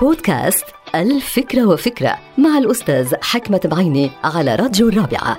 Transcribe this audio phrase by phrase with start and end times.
[0.00, 5.38] بودكاست الفكرة وفكرة مع الأستاذ حكمة بعيني على راديو الرابعة.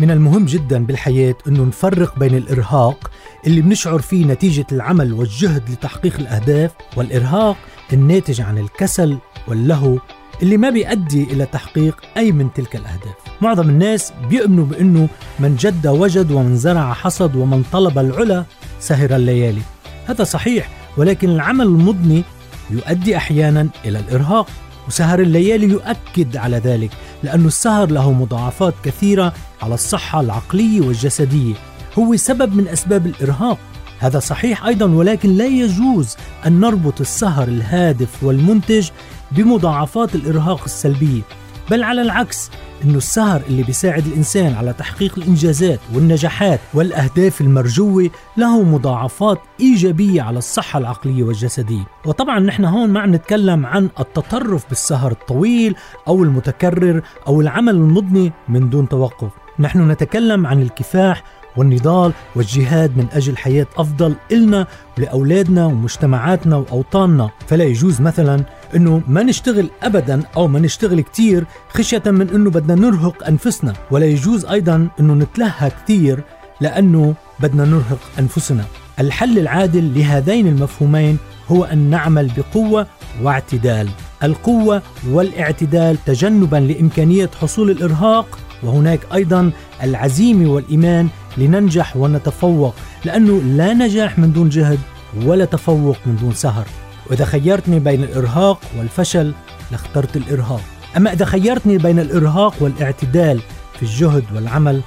[0.00, 3.10] من المهم جدا بالحياة أنه نفرق بين الإرهاق
[3.46, 7.56] اللي بنشعر فيه نتيجة العمل والجهد لتحقيق الأهداف والإرهاق
[7.92, 9.18] الناتج عن الكسل
[9.48, 9.98] واللهو
[10.42, 13.14] اللي ما بيؤدي إلى تحقيق أي من تلك الأهداف.
[13.40, 15.08] معظم الناس بيؤمنوا بأنه
[15.40, 18.44] من جد وجد ومن زرع حصد ومن طلب العلا
[18.80, 19.62] سهر الليالي.
[20.06, 22.24] هذا صحيح ولكن العمل المضني
[22.70, 24.46] يؤدي أحيانا إلى الإرهاق
[24.88, 26.90] وسهر الليالي يؤكد على ذلك
[27.22, 29.32] لأن السهر له مضاعفات كثيرة
[29.62, 31.54] على الصحة العقلية والجسدية.
[31.98, 33.58] هو سبب من أسباب الإرهاق.
[33.98, 38.88] هذا صحيح أيضا ولكن لا يجوز أن نربط السهر الهادف والمنتج
[39.32, 41.22] بمضاعفات الإرهاق السلبية
[41.70, 42.50] بل على العكس
[42.84, 50.38] إنه السهر اللي بيساعد الإنسان على تحقيق الإنجازات والنجاحات والأهداف المرجوة له مضاعفات إيجابية على
[50.38, 55.74] الصحة العقلية والجسدية، وطبعا نحن هون ما عم نتكلم عن التطرف بالسهر الطويل
[56.08, 61.22] أو المتكرر أو العمل المضني من دون توقف، نحن نتكلم عن الكفاح
[61.58, 64.66] والنضال والجهاد من أجل حياة أفضل إلنا
[64.98, 67.30] ولأولادنا ومجتمعاتنا وأوطاننا.
[67.46, 68.44] فلا يجوز مثلا
[68.76, 73.72] أنه ما نشتغل أبدا أو ما نشتغل كتير خشية من أنه بدنا نرهق أنفسنا.
[73.90, 76.20] ولا يجوز أيضا أنه نتلهى كتير
[76.60, 78.64] لأنه بدنا نرهق أنفسنا.
[79.00, 82.86] الحل العادل لهذين المفهومين هو أن نعمل بقوة
[83.22, 83.88] واعتدال.
[84.22, 89.50] القوة والاعتدال تجنبا لإمكانية حصول الإرهاق وهناك أيضا
[89.82, 94.78] العزيمة والإيمان لننجح ونتفوق لأنه لا نجاح من دون جهد
[95.24, 96.66] ولا تفوق من دون سهر.
[97.06, 99.34] وإذا خيرتني بين الإرهاق والفشل
[99.70, 100.60] لاخترت الإرهاق.
[100.96, 103.40] أما إذا خيرتني بين الإرهاق والاعتدال
[103.76, 104.82] في الجهد والعمل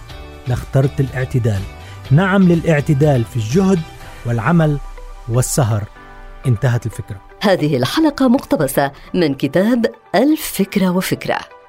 [0.47, 1.61] لاخترت الاعتدال.
[2.11, 3.79] نعم للاعتدال في الجهد
[4.25, 4.77] والعمل
[5.29, 5.83] والسهر.
[6.47, 7.21] انتهت الفكرة.
[7.41, 9.85] هذه الحلقة مقتبسة من كتاب
[10.15, 11.60] الفكرة وفكرة.